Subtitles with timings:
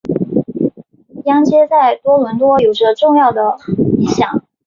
[1.25, 3.55] 央街在多伦多有着重要的
[3.99, 4.41] 影响。